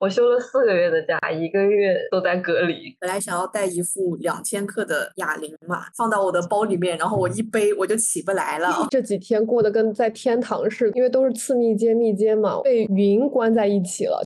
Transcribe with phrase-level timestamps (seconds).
[0.00, 2.96] 我休了四个月的假，一个月都在隔离。
[3.00, 8.86] 本来想要带一副两千克的哑铃嘛，放到我的包里面，然后我一背我就起不来了。
[8.90, 14.22] 这几天过得跟在天堂似的，因为都是次密接、密接嘛，被云关在一起了。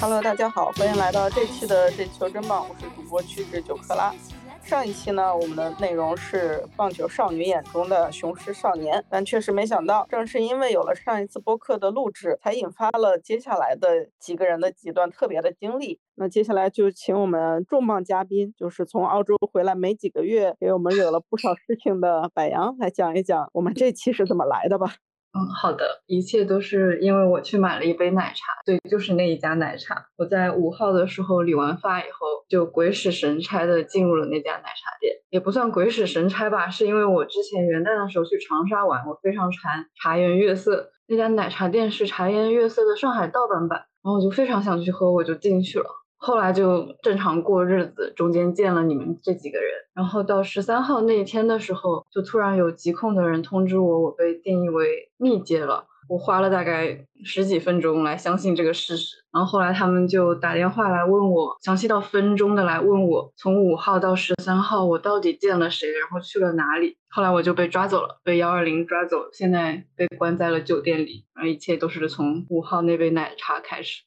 [0.00, 4.14] Hello，大家好，欢迎来到这期的这球真棒，我是主播曲直九克拉。
[4.62, 15.98] 上一期呢，我们的内容是棒球少女眼中的雄狮少年，但确实没想到，正是因为有了上一次播客的录制，才引发了接下来的几个人的几段特别的经历。
[16.14, 24.94] 那接下来就请我们重磅嘉宾，就是从澳洲回来没几个月，给我们惹了不少事情的柏杨来讲一讲我们这期是怎么来的吧。
[25.34, 30.06] 嗯，好的，一切都是因为我去买了一杯奶茶，对，就是那一家奶茶。
[30.16, 45.86] 我在五号的时候理完发以后，就鬼使神差的进入了那家奶茶店，也不算鬼使神差吧，是因为我之前元旦的时候去长沙玩，我非常馋茶颜悦色，那家奶茶店是茶颜悦色的上海盗版版，然后我就非常想去喝，我就进去了。
[46.18, 55.86] 后来就正常过日子，中间见了你们这几个人，然后到十三号那一天的时候，就突然有疾控的人通知我，我被定义为密接了。
[56.08, 66.96] 我花了大概十几分钟来相信这个事实，然后后来他们就打电话来问我，详细到分钟的来问我，从五号到十三号我到底见了谁，然后去了哪里。
[67.10, 74.02] 后来我就被抓走了，被幺二零抓走，现在被关在了酒店里，然后一切都是从五号那杯奶茶开始。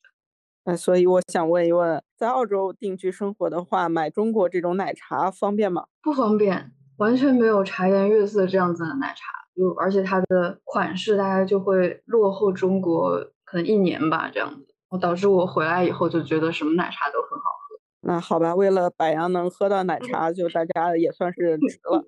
[0.64, 5.86] 那所以我想问一问，在澳洲定居生活的话，买中国这种奶茶方便吗？
[6.04, 17.80] 不方便，完全没有茶颜悦色这样子的奶茶，就而且它的款式大概就会落后中国可能一年吧，这样子，我导致我回来以后就觉得什么奶茶都很好喝。
[18.02, 22.04] 那好吧，为了柏杨能喝到奶茶，就大家也算是值了。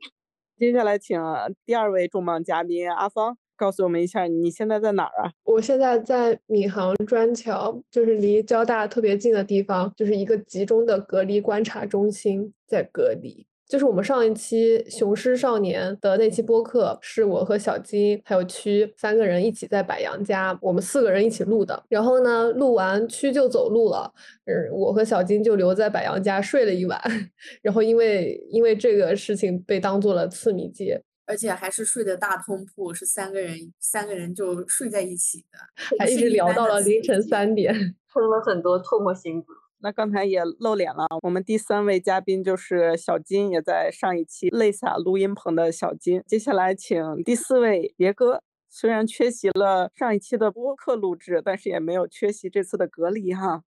[0.59, 1.19] 接下来请
[1.66, 3.36] 第二位重磅嘉宾阿芳。
[3.56, 5.31] 告诉我们一下，你现在在哪儿啊？
[5.44, 13.46] 我现在在闵行砖桥，就是离交大特别近的地方，就是一个集中的隔离观察中心，在隔离。
[13.66, 21.81] 就是我们上一期《雄狮少年》的那期播客，是我和小金还有区三个人一起在柏杨家，我们四个人一起录的。
[21.88, 24.13] 然后呢，录完区就走路了，
[24.46, 27.02] 嗯，我和小金就留在柏杨家睡了一晚。
[27.63, 31.02] 然后因为因为这个事情被当做了次密接。
[31.25, 35.57] 而且还是睡的大通铺，是三个人，三个人就睡在一起的，
[36.00, 37.73] 还一直聊到了凌晨三点，
[38.11, 39.47] 吞了很多唾沫星子。
[39.79, 46.23] 那刚才也露脸了，我们第三位嘉宾就是小金，也在上一期泪洒录音棚的小金。
[46.25, 53.63] 接下来请第四位杰哥，虽然缺席了上一期的播客录制，但是也没有缺席这次的隔离哈。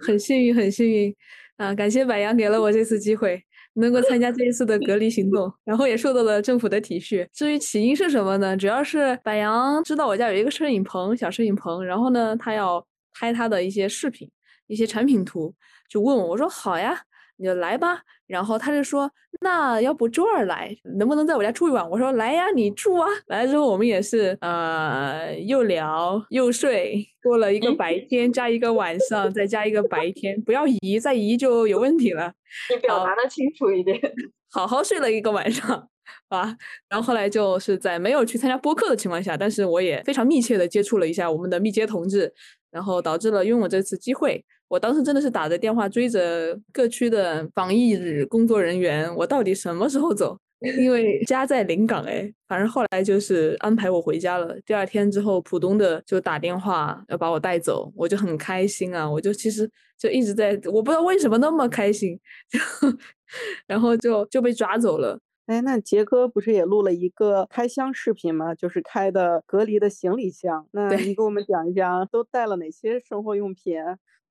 [0.00, 1.14] 很幸运，很幸运
[1.56, 1.74] 啊！
[1.74, 3.42] 感谢柏杨给了我这次机会。
[3.74, 7.26] 能够参加这一次的隔离行动，然后也受到了政府的体恤。
[7.32, 8.56] 至于起因是什么呢？
[8.56, 12.84] 主要是柏杨知道我家有一个摄影棚，小摄影棚，然后呢，他要
[13.14, 14.30] 拍他的一些视频、
[14.66, 15.54] 一些产品图，
[15.88, 17.02] 就问我，我说好呀。
[17.36, 19.10] 你就来吧，然后他就说，
[19.40, 21.88] 那要不周二来，能不能在我家住一晚？
[21.90, 23.08] 我说来呀，你住啊。
[23.26, 32.32] 来了之后，我们也是呃，又聊又睡，过了一个白 天加一个晚上，再加一个白天，不要移，再移就有问题了。
[32.70, 33.98] 你表达的清楚一点。
[34.52, 35.88] 好好睡了一个晚上
[36.28, 36.56] 啊，
[36.88, 42.32] 然后后来就是在没有去参加播客的情况下，但是我也非常密切的接触了一下我们的密接同志，
[42.70, 44.44] 然后导致了拥有这次机会。
[44.72, 50.34] 我当时真的是打着电话追着各区的防疫工作人员，我到底什么时候走？
[50.78, 54.56] 因为家在临港哎，反正后来就是安排我回家了。
[54.64, 59.06] 第二天之后，浦东的就打电话要把我带走，我就很开心啊！
[59.10, 62.18] 我就其实就一直在，我不知道为什么那么开心，
[63.68, 65.18] 然后就就被抓走了。
[65.46, 68.54] 哎，那杰哥不是也录了一个开箱视频吗？
[68.54, 70.66] 就是开的隔离的行李箱。
[70.70, 73.76] 那你给我们讲一讲，都带了哪些生活用品？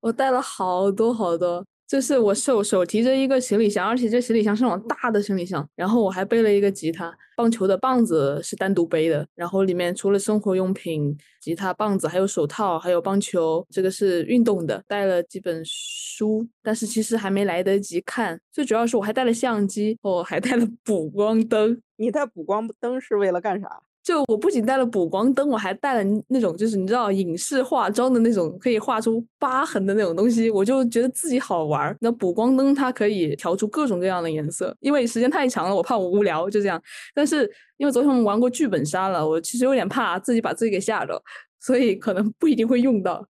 [0.00, 21.78] 我带了好多好多，就是我手手提着一个行李箱，而且这行李箱是那种大的行李箱，然后我还背了一个吉他，棒球的棒子是单独背的，然后里面除了生活用品、吉他、棒子，还有手套，还有棒球，这个是运动的，带了几本书，但是其实还没来得及看，最主要是我还带了相机，我还带了补光灯。
[21.96, 23.82] 你带补光灯是为了干啥？
[24.02, 31.96] 就我不仅带了补光灯，我还带了那种就是你知道影视化妆的那种可以画出疤痕的那种东西，我就觉得自己好玩儿。
[32.00, 36.82] 那补光灯它可以调出各种各样的颜色，因为时间太长了，我怕我无聊，就这样。
[37.14, 41.22] 但是因为昨天我们玩过剧本杀了，我其实有点怕自己把自己给吓着，
[41.60, 43.24] 所以可能不一定会用到。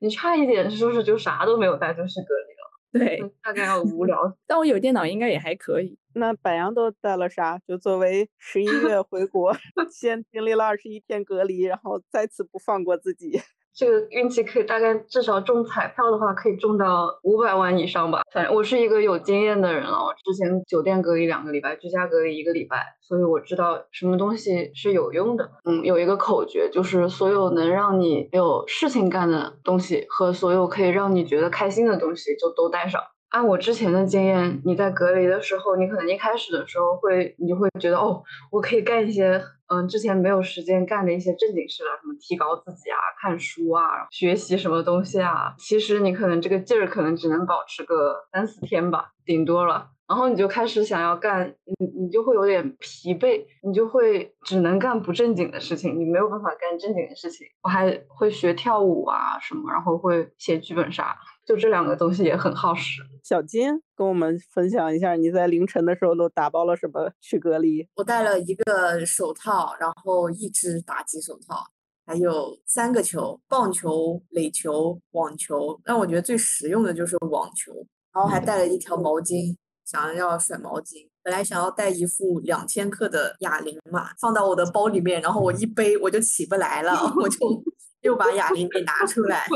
[0.00, 2.53] 你差一点是不是就啥都没有带就是隔离？
[2.94, 4.36] 对，大概要无聊。
[4.46, 5.98] 但我有电脑应该也还可以。
[6.12, 7.58] 那柏杨都带了啥？
[7.66, 9.52] 就作为十一月回国，
[9.92, 13.40] 先经历了二十一天隔离，然后再次不放过自己。
[13.74, 18.22] 这个运气可以大概至少中彩票的话，可以中到五百万以上吧。
[18.32, 25.50] 反正我是一个有经验的人了，我之前酒店隔离两个礼拜，居家隔离一个礼拜，所以我知道什么东西是有用的。
[25.64, 33.00] 嗯，有一个口诀，就是所有能让你有事情干的东西和所有可以让你觉得开心的东西，就都带上。
[33.34, 38.22] 按我之前的经验，你在隔离的时候，你可能一开始的时候会，你就会觉得哦，
[38.52, 45.52] 我可以干一些嗯之前没有时间干的一些正经事了，什么提高自己啊、看书啊、学习什么东西啊。
[45.58, 49.88] 其实你可能这个劲儿可能只能保持个三四天吧，顶多了。
[50.06, 57.46] 然后你就开始想要干，你你就会有点疲惫，你就会只能干不正经的事情，你没有办法干正经的事情。
[57.62, 61.16] 我还会学跳舞啊什么，然后会写剧本杀，
[61.46, 63.00] 就这两个东西也很耗时。
[63.22, 67.88] 小金跟我们分享一下，你在凌晨的时候都打包了什么去隔离？
[67.96, 71.56] 我带了一个手套，然后一只打击手套，
[72.04, 75.80] 还有三个球：棒球、垒球、网球。
[75.82, 77.72] 但我觉得最实用的就是网球，
[78.12, 79.56] 然后还带了一条毛巾。
[79.84, 87.38] 想要甩毛巾，本来想要带一副两千克的哑铃嘛，放到我的包里面，然后我一背我就起不来了， 我就
[88.02, 89.46] 又把哑铃给拿出来。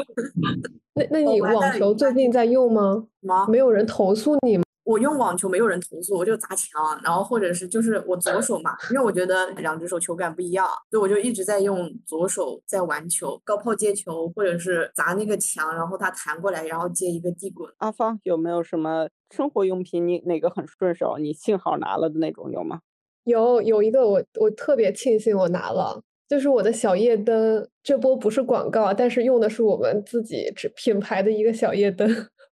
[0.95, 3.07] 那那你网球最近在用吗？
[3.21, 3.47] 吗？
[3.49, 4.65] 没有人投诉你吗？
[4.89, 17.71] 我用网球没有人投诉，我就砸墙，然后或者是就是我左手嘛，因为我觉得两只手球感不一样，所以我就一直在用左手在玩球，高抛接球或者是砸那个墙，然后它弹过来，然后接一个地滚。
[17.77, 20.09] 阿芳有没有什么生活用品？
[20.09, 21.19] 你哪个很顺手？
[21.19, 22.81] 你幸好拿了的那种有吗？
[23.25, 27.69] 有有一个我我特别庆幸我拿了，就是我的小夜灯。
[27.83, 32.09] 这波不是广告，但是用的是我们自己品牌的一个小夜灯。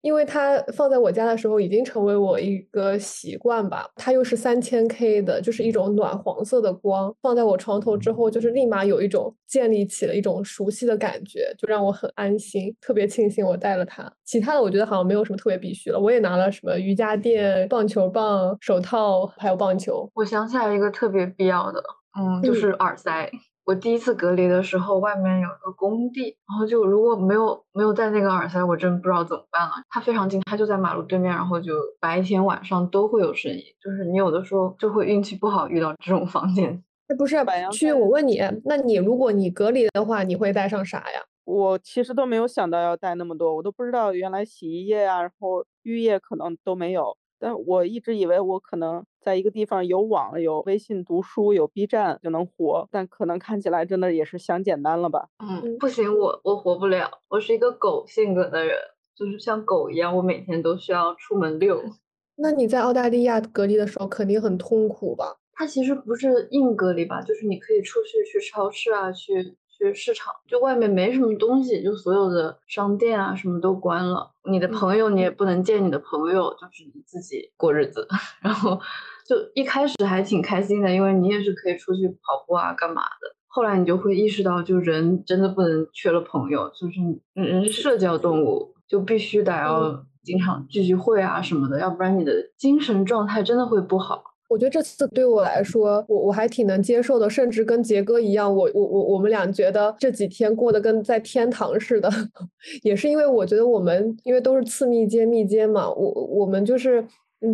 [0.06, 14.08] 因为它放在我家的时候已经成为我一个习惯吧，它又是三千 K 的，就是一种暖黄色的光，放在我床头之后，就是立马有一种建立起了一种熟悉的感觉，就让我很安心，特别庆幸我带了它。
[14.24, 20.08] 其他的我觉得好像没有什么特别必须了，我也拿了什么瑜伽垫、棒球棒、手套，还有棒球。
[20.14, 21.82] 我想起来一个特别必要的，
[22.16, 23.28] 嗯，就是耳塞。
[23.66, 29.72] 我第一次隔离的时候，外面有一个工地，然后就如果没有没有带那个耳塞，我真不知道怎么办了。
[29.88, 36.80] 它非常近，它就在马路对面，然后就白天晚上都会有声音，就是你有的时候就会运气不好遇到这种房间。
[37.08, 37.36] 那不是
[37.72, 41.20] 去，我问你，那你如果你隔离的话，你会带上啥呀？
[41.44, 47.16] 我其实都没有想到要带那么多，我都不知道原来洗衣液啊，然后浴液可能都没有。
[47.38, 55.28] 但我一直以为我可能在一个地方有网、有微信读书、有 B 站就能活，但可能看起来真的也是想简单了吧？
[55.40, 57.10] 嗯，不行，我我活不了。
[57.28, 58.74] 我是一个狗性格的人，
[59.14, 61.82] 就是像狗一样，我每天都需要出门遛。
[62.38, 65.36] 那你在澳大利亚隔离的时候肯定很痛苦吧？
[65.52, 69.56] 它其实不是硬隔离吧，就是你可以出去去超市啊，去。
[69.76, 74.30] 去市场，就外面没什么东西，就所有的商店啊什么都关了。
[74.44, 78.06] 你的朋友你也不能见你的朋友，就是你自己过日子。
[78.40, 78.80] 然后
[79.26, 83.36] 就一开始还挺开心的，因为你也是可以出去跑步啊干嘛的。
[83.48, 87.00] 后来你就会意识到，就人真的不能缺了朋友，就是
[87.32, 94.22] 人是社交动物，就必须得要经常聚聚会啊什么的，要不然你的精神状态真的会不好。
[94.48, 102.08] 我觉得这次对我来说，我我还挺能接受的，甚至跟杰哥一样，我我我我们俩觉得这几天过得跟在天堂似的，
[102.82, 107.04] 也是因为我觉得我们因为都是次密接密接嘛，我我们就是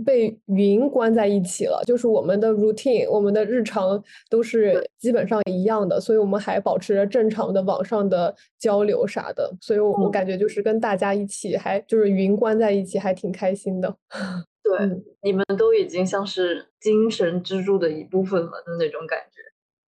[0.04, 13.96] 被云关在一起了，就是我们的 routine，我们的日常都是基本上一样的，所以我们还保持着正常的网上的交流啥的，所以我我感觉就是跟大家一起还就是云关在一起，还挺开心的。
[14.78, 19.40] 对，你们都已经像是精神支柱的一部分了的那种感觉。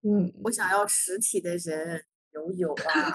[0.09, 3.12] 嗯，我想要实体的人，有有啊，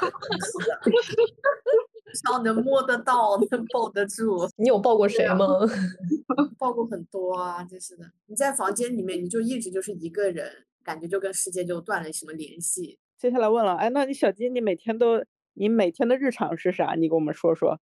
[2.04, 4.46] 至少 能摸得到，能抱得住。
[4.56, 5.46] 你有抱过谁吗？
[6.58, 8.04] 抱过很多啊，真是的。
[8.26, 12.98] 你在房间里面，你就一直就是一个人，感觉就跟世界就断了什么联系。
[13.16, 16.94] 接下来问了，哎，那你小金，你每天都，你每天的日常是啥？
[16.94, 17.80] 你给我们说说。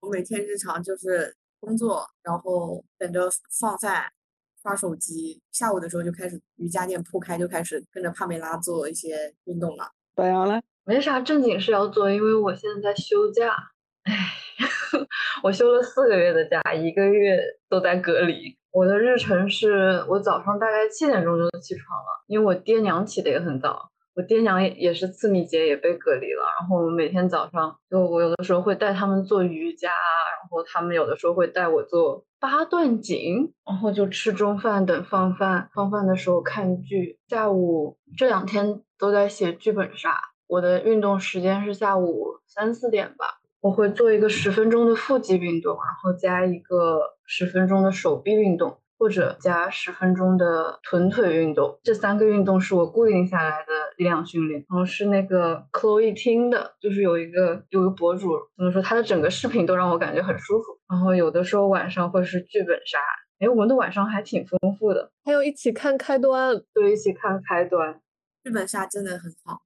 [0.00, 1.36] 我每天日常就是。
[1.60, 3.28] 工作，然后等着
[3.60, 4.12] 放饭，
[4.62, 9.90] 刷手机，下午的时候就开始瑜伽垫铺开，就开始跟着帕梅拉做一些运动了。
[10.14, 10.62] 白羊嘞？
[10.84, 13.54] 没啥正经事要做，因为我现在在休假。
[14.04, 14.14] 唉，
[15.42, 17.38] 我休了四个月的假，一个月
[17.68, 18.56] 都在隔离。
[18.70, 23.90] 我的日程是我早上大概七点钟就起床了，因为我爹娘起的也很早。
[24.18, 26.42] 我爹娘也也是次密接，也被隔离了。
[26.58, 37.20] 然后我每天早上，就我有的时候会带他们做瑜伽，然后他们有的时候会带我做八段锦，然后就吃中饭，等放饭，放饭的时候看剧。
[37.28, 40.18] 下午这两天都在写剧本杀。
[40.48, 48.80] 我的运动时间是下午三四点吧，我会做一个十分钟的腹肌运动，然后加一个十分钟的手臂运动。
[48.98, 54.64] 或者加十分钟的臀腿运动，这三个运动是我固定下来的力量训练。
[54.68, 60.64] 然后是那个 Chloe 听的，就是有一个有个博主怎么说，他的整个视频都让我感觉很舒服。
[60.90, 62.98] 然后有的时候晚上会是剧本杀，
[63.38, 65.12] 哎，我们的晚上还挺丰富的。
[65.24, 68.00] 还有一起看开端，对，一起看开端。
[68.42, 69.60] 剧本杀真的很好，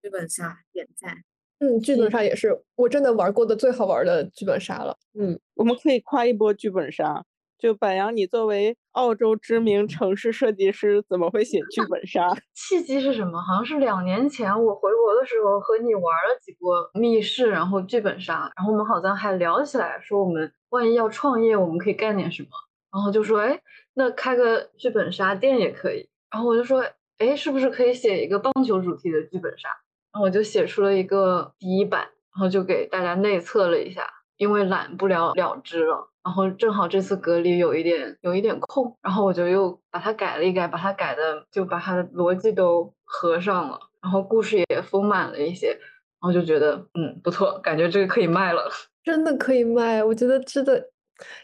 [0.00, 1.24] 剧本杀点赞。
[1.58, 4.96] 嗯，剧本杀也是我真的玩过的最好玩的剧本杀了。
[5.18, 7.24] 嗯，我们可以夸一波剧本杀。
[7.58, 12.34] 就柏杨，你作为澳洲知名城市设计师，怎么会写剧本杀？
[12.54, 13.40] 契机是什么？
[13.40, 22.48] 好像是两年前我回国的时候和你玩了几波密室，然后剧本杀，然后我们好像还聊起来，说我们万一要创业，我们可以干点什么？
[22.92, 23.60] 然后就说，哎，
[23.94, 26.08] 那开个剧本杀店也可以。
[26.30, 26.84] 然后我就说，
[27.18, 29.68] 哎，是不是可以写一个棒球主题的剧本杀？
[30.12, 32.00] 然后我就写出了一个第一版，
[32.34, 36.10] 然后就给大家内测了一下，因为懒不了了之了。
[36.26, 45.78] 然后正好这次隔离有一点有一点空，然后我就又把它改了一改，把它改的就把它的逻辑都合上了，然后故事也丰满了一些，然
[46.22, 48.68] 后就觉得嗯不错，感觉这个可以卖了，
[49.04, 50.90] 真的可以卖，我觉得真的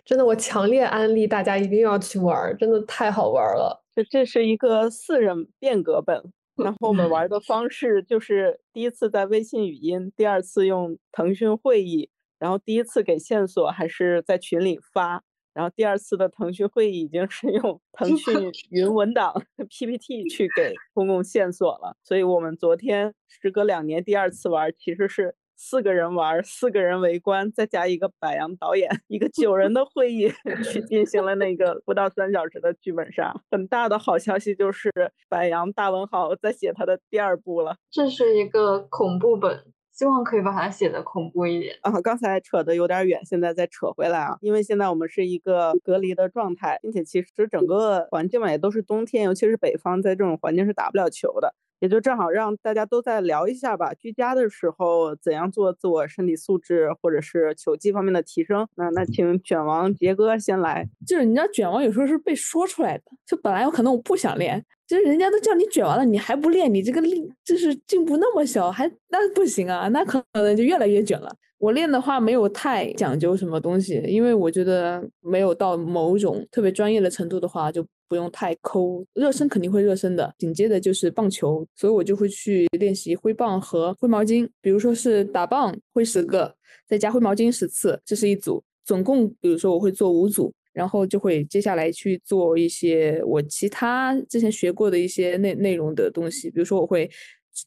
[0.04, 3.84] 真的我强烈安利大家一定要去玩，真的太好玩了。
[3.94, 6.20] 这这是一个四人变革本，
[6.56, 12.10] 然后我们玩的方式就是第一次在微信语音，第二次用腾讯会议。
[12.42, 15.22] 然后第一次给线索还是在群里发，
[15.54, 19.32] 然后第二次的腾讯会议已经是用 腾讯云文档
[19.70, 21.96] PPT 去给公共线索了。
[22.02, 30.28] 所以我们昨天时隔两年第二次玩，其实是四个人玩，四个人围观，再加一个柏杨导演，一个九人的会议
[30.68, 33.32] 去进行了那个不到三小时的剧本杀。
[33.52, 34.90] 很大的好消息就是
[35.28, 39.64] 柏杨大文豪在写他的第二部了，这是一个恐怖本。
[40.02, 41.92] 希望可以把它写的恐怖一点啊！
[42.00, 44.36] 刚才扯的有点远，现在再扯回来啊！
[44.40, 51.54] 因为现在我们是一个隔离的状态，并且其实整个环境嘛也都是冬天，尤其是北方，在这种环境是打不了球的。
[51.82, 58.64] 也就正好让大家都再聊一下吧，居家的时候怎样做自我身体素质或者是球技方面的提升。
[58.76, 60.88] 那那请卷王杰哥先来。
[61.04, 71.34] 就是你知道卷王有时候是被说出来的，就本来有可能我不想练，就是人家都叫你卷完了，你还不练，你这个力就是进步那么小，还那不行啊，那可能就越来越卷了。
[71.58, 79.02] 我练的话没有太讲究什么东西，因为我觉得没有到某种特别专业的程度的话，就不用太抠。
[79.14, 84.46] 热身肯定会热身的，紧接着就是棒球，所以我就会去练习挥棒和挥毛巾。
[84.60, 86.54] 比如说是打棒挥十个，
[86.86, 88.62] 再加挥毛巾十次，这是一组。
[88.84, 97.10] 总共比如说我会做五组，然后就会接下来去做一些我其他之前学过的一些内内容的东西，比如说我会。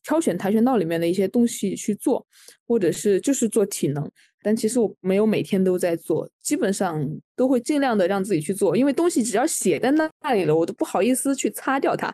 [0.03, 2.25] 挑选跆拳道里面的一些东西去做，
[2.67, 4.03] 或者是就是做体能，
[4.45, 7.03] 但其实我没有每天都在做，基本上
[7.35, 12.13] 都会尽量的让自己去做，因为东西只要写在那里了，我都不好意思去擦掉它。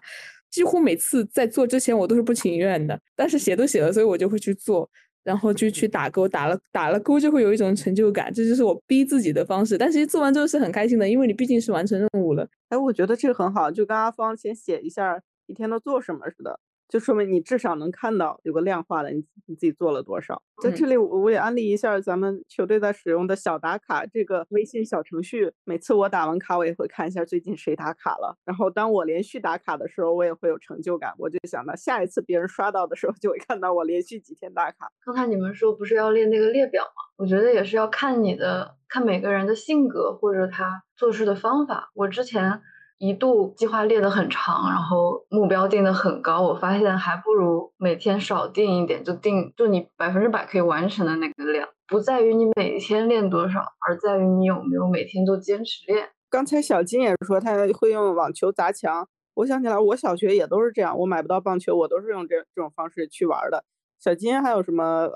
[0.50, 4.90] 几乎每次在做之前，我都是不情愿的，但是写都写了，所以我就会去做，
[5.26, 9.78] 然后就去打勾，打了打了勾就会有一种成就感，这就是我逼自己的方式。
[9.78, 12.48] 但其实做完之后是很开心的，因为你毕竟是完成任务了。
[12.70, 16.58] 哎，我觉得这个很好，就跟阿芳先写一下一天都做什么似的。
[16.92, 20.44] 就说明你至少能看到有个量化的，你你自己做了多少。
[20.62, 25.54] 在这里，我我也安利一下咱们球队在使用的小打卡这个微信小程序。
[25.64, 28.38] 每次我打完卡，我也会看一下最近谁打卡了。
[28.44, 31.14] 然后当我连续打卡的时候，我也会有成就感。
[31.18, 34.92] 我就想到下一次别人刷到的时候，就会看到我连续几天打卡。
[35.06, 37.14] 刚才你们说不是要列那个列表吗？
[37.16, 41.90] 我觉得也是要看你的，看每个人的性格或者他做事的方法。
[41.96, 42.62] 我之前。
[43.02, 56.10] 一度计划列得很长，然后目标定得很高，我发现还不如每天少定一点，就定就你百分之百可以完成的那个量，不在于你每天练多少，而在于你有没有每天都坚持练。
[56.30, 63.64] 刚才小金也说他会用网球砸墙，我想起来我小学也都是这样，我买不到棒球，我都是用这这种方式去玩的。
[64.00, 65.10] 小金还有什么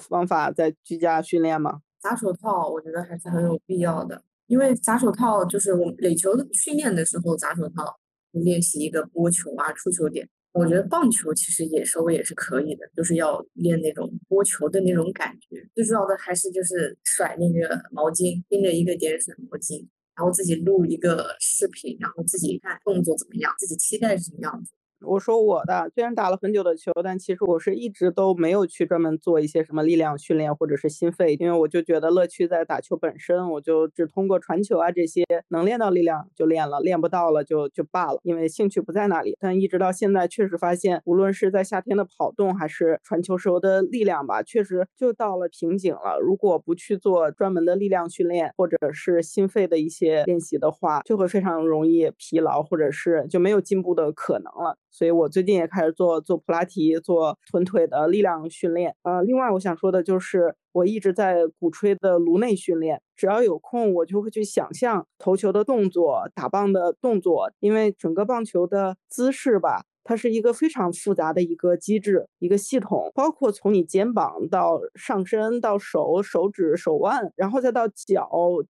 [0.00, 1.82] 方法在居家训练吗？
[2.00, 4.24] 砸手套，我觉得还是很有必要的。
[4.52, 7.98] 因为砸手套就是我们垒球训练的时候砸手套，
[8.32, 10.28] 练习一个拨球啊、出球点。
[10.52, 15.66] 我觉得棒球其实也稍微也是可以的，就是要练那种拨球的那种感觉。
[15.74, 24.70] 最重要的还是就是甩那个毛巾，盯着一个点甩毛巾，然后自己录一个视频，然后自己看动作怎么样，自己期待是什么样子。
[25.04, 39.36] 我说我的，虽然打了很久的球，但其实我是一直都没有去专门做一些什么力量训练或者是心肺，因为我就觉得乐趣在打球本身，我就只通过传球啊这些能练到力量就练了，练不到了就就罢了，因为兴趣不在那里。
[39.40, 46.18] 但一直到现在，确实发现，无论是在夏天的跑动还是传球时候的力量吧，确实就到了瓶颈了。
[46.20, 54.76] 如果不去做专门的力量训练或者是心肺的一些练习的话，就会非常容易疲劳，或者是就没有进步的可能了。
[54.92, 58.94] 所以我最近也开始做做普拉提，做臀腿的力量训练。
[59.02, 63.00] 呃，另外我想说的就是，我一直在鼓吹的颅内训练。
[63.16, 69.84] 只要有空，我就会去想象投球的动作、打棒的动作，因为整个棒球的姿势吧。
[70.04, 78.28] 它是一个非常复杂的一个机制，一个系统，包括从你肩膀到上身到手、手指、手腕，然后再到脚、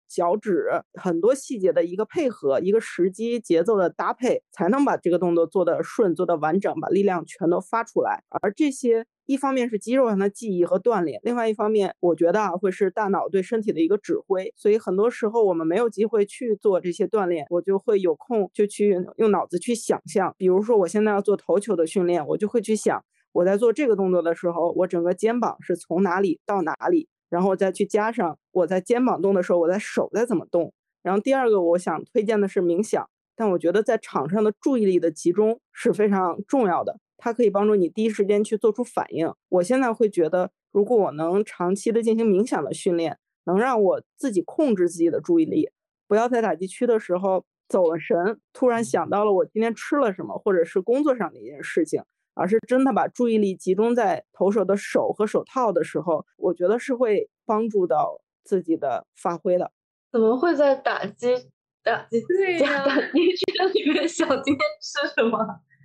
[0.09, 8.23] 脚趾，很多细节的一个配合，一个时机、节奏的搭配，才能把这个动作做得顺、做得完整，把力量全都发出来。
[8.43, 9.07] 而这些。
[9.27, 14.53] 一方面是肌肉上的记忆和锻炼，另外一方面，我觉得啊会是大脑对身体的一个指挥。
[14.57, 20.35] 所以很多时候我们没有机会去做这些锻炼，我就会有空就去用脑子去想象。
[20.37, 30.73] 比如说我现在要做投球的训练，我就会去想我在做这个动作的时候，我整个肩膀是从哪里到哪里，然后再去加上我在肩膀动的时候，我在手在怎么动。
[31.03, 36.99] 然后第二个我想推荐的是冥想，但我觉得在场上的注意力的集中是非常重要的。
[37.25, 39.33] 它可以帮助你第一时间去做出反应。
[39.49, 45.71] 我现在会觉得，如果我能长期的进行冥想的训练，能让我自己控制自己的注意力，
[46.09, 52.03] 不要在打击区的时候走了神，突然想到了我今天吃了什么，或者是工作上的一件事情，
[52.35, 59.71] 而是真的把注意力集中在投手的手和手套的时候，我觉得是会帮助到自己的发挥的。
[60.11, 61.29] 怎么会在打击
[61.85, 63.45] 打击 对呀打击区
[63.85, 65.39] 里面想今天吃什么？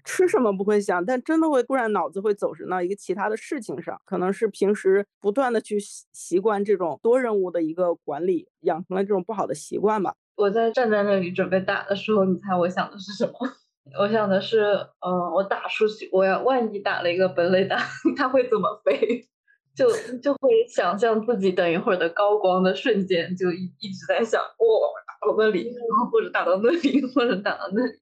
[0.08, 10.16] 吃什么不会想，但真的会突然脑子会走神到一个其他的事情上，可能是平时不断的去习习惯这种多任务的一个管理，养成了这种不好的习惯吧。
[10.38, 13.34] 我在站在那里准备打的时候，你猜我想的是什么？
[14.00, 14.62] 我想的是，
[15.06, 17.78] 嗯，我打出去，我要万一打了一个本垒打，
[18.16, 19.28] 它会怎么飞？
[19.76, 19.88] 就
[20.24, 24.48] 就会想象自己等一会儿的高光的瞬间，就一一直在想，哇，
[25.06, 25.72] 打到那里，
[26.12, 28.00] 或者打到那里，或者打到那里。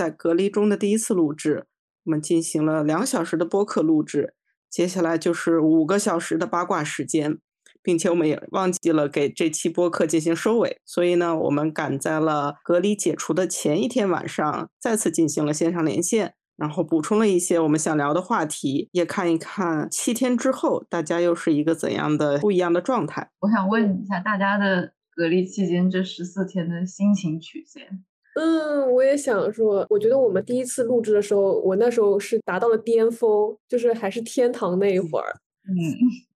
[0.00, 1.66] 在隔离中的第一次录制，
[2.04, 4.32] 我们进行了两小时的播客录制，
[4.70, 7.36] 接下来就是五个小时的八卦时间，
[7.82, 23.30] 并且我们也忘记了给这期播客进行收尾，所以呢，我们赶在了隔离解除的前一天晚上，再次进行了线上连线，然后补充了一些我们想聊的话题，也看一看七天之后大家又是一个怎样的不一样的状态。
[23.40, 28.02] 我想问一下大家的隔离期间这十四天的心情曲线。
[28.36, 35.26] 嗯，我也想说，我觉得我们第一次录制的时候，我那时候是达到了巅峰，就是还是天堂那一会儿。
[35.68, 35.74] 嗯，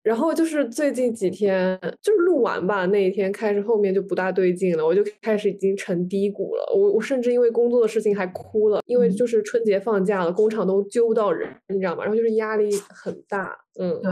[0.03, 6.65] 然后就是最近几天，就是录完吧，那一天开始后面就不大对劲了，我就开始已经成低谷了。
[6.75, 12.03] 我我甚至因为工作的事情还哭了，因为就是春节放假了，工厂都揪不到人，你知道吗？
[12.05, 13.57] 然后就是压力很大。
[13.79, 14.11] 嗯，对，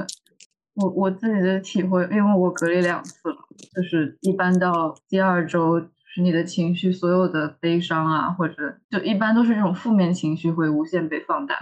[0.75, 3.37] 我我自己的体会，因为我隔离两次了，
[3.75, 5.81] 就是一般到第二周。
[6.13, 8.55] 是你的情绪，所有的悲伤啊，或者
[8.91, 11.57] 就一般都是这种负面情绪会无限被放大。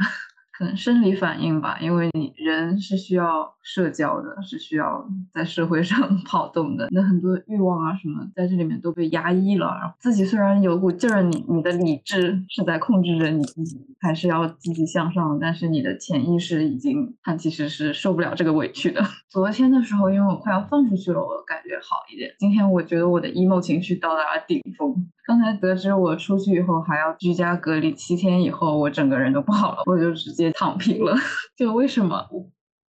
[0.58, 6.88] 可能生理反应吧，因为你人是需要社交的，是需要在社会上 跑动的。
[6.90, 9.68] 那很多欲望啊什么，在这里面都被压抑了。
[9.80, 15.38] 然后自己虽然有股劲儿，你你的理智是在控制着你自己，还是要积极向上。
[15.40, 19.00] 但是你的潜意识已经，它其实是受不了这个委屈的。
[19.30, 22.34] 昨天的时候，因为我快要放出去了，我感觉好一点。
[22.36, 25.08] 今天我觉得我的 emo 情绪到达了顶峰。
[25.28, 31.14] 刚才得知我出去以后还要居家隔离七天以后，我整个人都不好了，我就直接躺平了。
[31.54, 32.26] 就为什么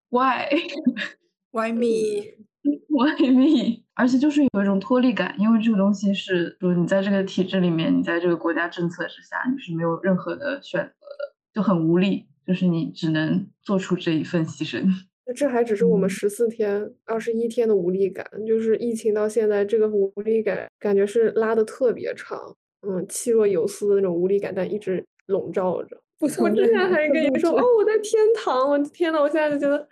[0.10, 3.82] ？Why？Why me？Why me？
[3.95, 14.88] 而且就是有一种脱离感，因为这个东西是，就是你在这个体制里面，你在这个国家政策之下，你是没有任何的选择的，就很无力，就是你只能做出这一份牺牲。
[15.28, 22.56] 那这还只是我们十四天、二十一天的无力感，就是疫情到现在，这个无力感感觉是拉的特别长，
[22.88, 26.00] 嗯，气若游丝的那种无力感，但一直笼罩着。
[26.20, 29.88] 我之前还跟你说，哦，我在天堂，我天呐，我现在就觉得，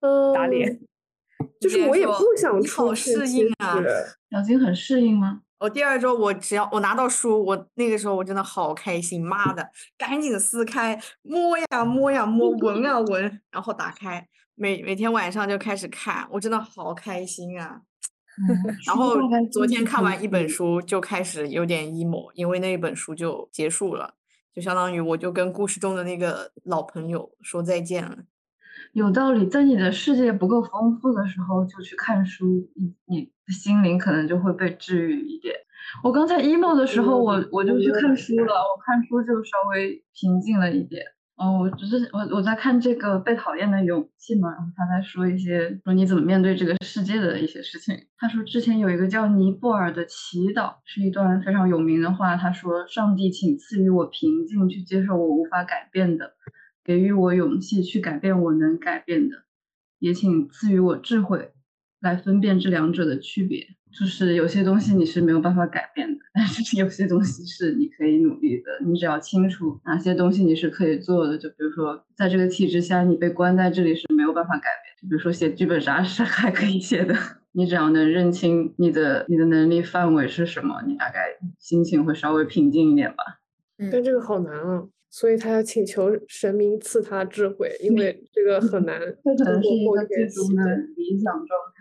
[0.00, 0.78] 嗯，打脸，
[1.58, 3.14] 就是我也不想出去。
[3.14, 3.74] 适应啊，
[4.30, 5.40] 小金很适应吗？
[5.60, 14.24] 我第二周我只要我拿到书，我那个时候我真的好开心，妈的，赶紧撕开，摸呀摸呀摸，闻啊闻，然后打开，
[14.58, 17.80] 每每天晚上就开始看，我真的好开心啊。
[18.86, 19.16] 然后
[19.50, 24.14] 昨天看完一本书就开始有点 emo，因为那一本书就结束了，
[24.54, 28.16] 就相当于我就跟故事中的那个老朋友说再见了。
[28.92, 35.54] 有道理，在你的世界不够丰富的时候，就去看书，你你的心灵可能就会被治愈一点。
[36.02, 41.04] 我刚才 emo 的时候，我我就去看书了，我看书就稍微平静了一点。
[41.38, 47.96] 哦，我只是我我在看这个被讨厌的勇气嘛，然后他在说一些说你怎么面对这个世界的一些事情。
[48.18, 52.36] 他说之前有一个叫尼泊尔的祈祷，是一段非常有名的话。
[52.36, 56.34] 他说：“上帝，请赐予我平静，去接受我无法改变的。”
[56.84, 59.36] 给予我勇气去改变我能改变的，
[59.98, 61.52] 也请赐予我智慧
[62.00, 63.66] 来分辨这两者的区别。
[63.98, 68.64] 就是有些东西你是没有办法改变的，但是有些东西是你可以努力的。
[68.86, 71.36] 你只要清楚哪些东西你是可以做的。
[71.36, 75.02] 就比如说，在这个体制下，你被关在这里是没有办法改变。
[75.02, 77.14] 就比如说写剧本啥是还可以写的，
[77.52, 83.40] 你只要能认清你的你的能力范围是什么，你大概心情会稍微平静一点吧。
[83.90, 84.86] 但这个好难啊。
[85.10, 89.00] 所以他要请求神明赐他智慧，因为这个很难。
[89.00, 91.77] 这可能是一个最终的理想状态。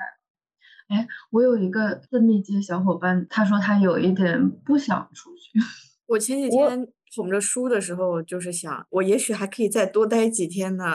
[0.87, 5.59] 哎，我有一个自密接小伙伴，他说他有一点不想出去。
[6.07, 10.85] 我前几天捧着书的时候，就是想，我也许还可以再多待几天呢。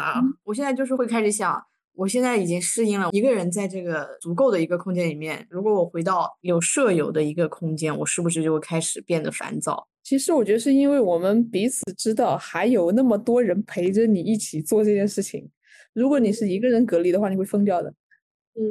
[0.45, 1.63] 我现在就是会开始想，
[1.95, 9.87] 我现在已经适应了一个人在这个足够的一个空间里面，如果我回到有舍友的一个空间，我是不是就会开始变得烦躁？
[10.03, 15.49] 其实我觉得是因为我们彼此知道还有那么多人陪着你一起做这件事情。
[15.93, 17.91] 如果你是一个人隔离的话，你会疯掉的。
[18.55, 18.63] 嗯，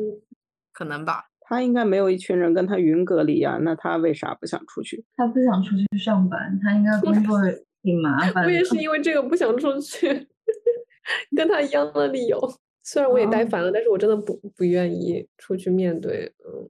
[0.72, 1.26] 可能吧。
[1.42, 5.04] 他应该没有一群人跟他云隔离呀，那他为啥不想出去？
[5.18, 7.38] 他不想出去上班，他应该工作
[7.82, 8.46] 挺麻烦。
[8.46, 10.08] 我也是因为这个不想出去，
[11.36, 12.40] 跟他一样的理由。
[12.84, 16.34] 虽然我也待烦了，但是我真的不不愿意出去面对。
[16.46, 16.70] 嗯，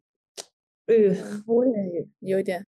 [0.88, 2.66] 嗯，我也有点。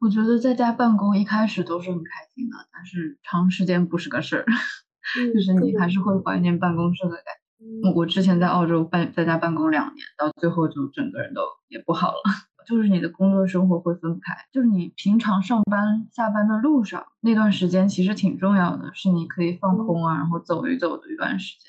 [0.00, 4.44] 我觉得在家办公一开始都是很开心的，但是长时间不是个事儿，
[5.32, 7.41] 就是你还是会怀念办公室的感觉。
[7.94, 12.22] 我之前在澳洲办在家办公两年，到最后就整个人都也不好了。
[12.64, 21.68] 就是你的工作生活会分开，就是你平常上班下班的路上那段时间其实挺重要的，是你可以放空啊，然后走一走的一段时间。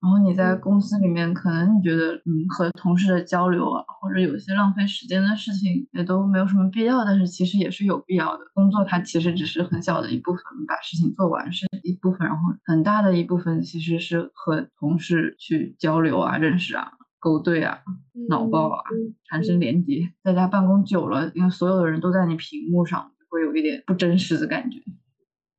[0.00, 7.04] 然后你在公司里面，可能你觉得，嗯，和同事的交流啊，或者有一些浪费时间的事情，也都没有什么必要。
[7.04, 8.44] 但是其实也是有必要的。
[8.54, 17.80] 工作它其实只是很小的一部分，把事情做完是一部分，然后很大的一部分其实是和同事去交流啊、认识啊、勾兑啊、
[18.28, 18.84] 脑爆啊、
[19.28, 20.12] 产生连接。
[20.22, 24.80] 在家办公久了，因为所有的人都在你屏幕上，会有一点不真实的感觉。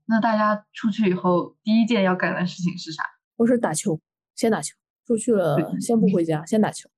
[0.06, 3.04] 那大家出去以后，第一件要干的事情是啥？
[3.36, 4.00] 我是打球。
[4.40, 4.74] 先打球，
[5.06, 6.90] 出去了先不回家，先打球。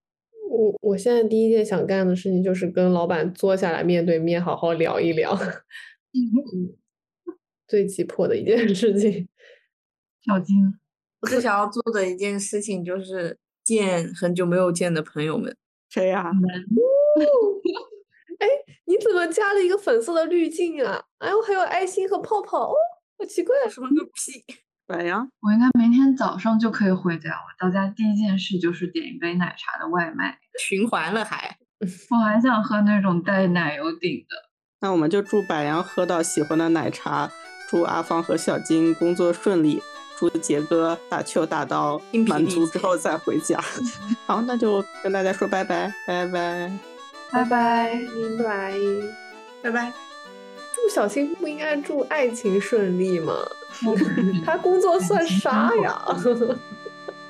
[0.47, 6.77] 我我现在第一件想干的事情就是跟老板坐下来面对面好好聊一聊，嗯，
[7.67, 9.27] 最急迫的一件事情。
[10.23, 10.55] 小金，
[11.21, 15.57] 我最想要做的一件事情就是见很久没有见的朋友们。
[15.89, 16.29] 谁呀？
[18.37, 18.47] 哎，
[18.85, 21.03] 你怎么加了一个粉色的滤镜啊？
[21.17, 22.75] 哎我，还有爱心和泡泡，哦，
[23.17, 24.45] 好奇怪，什么个屁！
[24.91, 27.29] 白羊，我应该明天早上就可以回家。
[27.29, 31.57] 我到家第一件事就是点一杯奶茶的外卖，循环了还。
[32.11, 34.35] 我还想喝那种带奶油顶的。
[34.81, 37.31] 那我们就祝白羊喝到喜欢的奶茶，
[37.69, 39.81] 祝阿芳和小金工作顺利，
[40.17, 43.59] 祝杰哥打球打到满足之后再回家。
[44.27, 46.71] 好，那就跟大家说拜拜，拜拜，
[47.31, 47.99] 拜拜，
[48.37, 48.73] 拜拜，
[49.63, 50.10] 拜拜。
[50.75, 53.33] 祝小新不应该祝爱情顺利吗？
[54.45, 56.01] 他工作算啥呀？